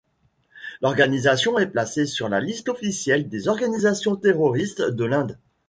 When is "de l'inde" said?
4.81-5.37